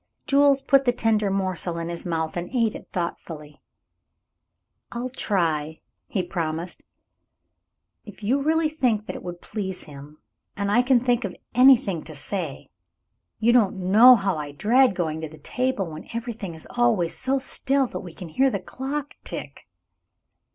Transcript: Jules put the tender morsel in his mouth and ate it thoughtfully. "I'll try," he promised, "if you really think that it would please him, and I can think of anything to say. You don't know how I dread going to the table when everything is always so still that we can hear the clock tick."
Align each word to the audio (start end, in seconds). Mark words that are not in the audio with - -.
Jules 0.25 0.63
put 0.63 0.85
the 0.85 0.91
tender 0.93 1.29
morsel 1.29 1.77
in 1.77 1.89
his 1.89 2.07
mouth 2.07 2.35
and 2.35 2.49
ate 2.51 2.73
it 2.73 2.89
thoughtfully. 2.91 3.61
"I'll 4.91 5.11
try," 5.11 5.81
he 6.07 6.23
promised, 6.23 6.81
"if 8.03 8.23
you 8.23 8.41
really 8.41 8.67
think 8.67 9.05
that 9.05 9.15
it 9.15 9.21
would 9.21 9.41
please 9.41 9.83
him, 9.83 10.17
and 10.57 10.71
I 10.71 10.81
can 10.81 11.01
think 11.01 11.23
of 11.23 11.35
anything 11.53 12.03
to 12.05 12.15
say. 12.15 12.65
You 13.37 13.53
don't 13.53 13.75
know 13.91 14.15
how 14.15 14.37
I 14.39 14.53
dread 14.53 14.95
going 14.95 15.21
to 15.21 15.29
the 15.29 15.37
table 15.37 15.91
when 15.91 16.07
everything 16.15 16.55
is 16.55 16.65
always 16.71 17.15
so 17.15 17.37
still 17.37 17.85
that 17.85 17.99
we 17.99 18.15
can 18.15 18.29
hear 18.29 18.49
the 18.49 18.59
clock 18.59 19.13
tick." 19.23 19.67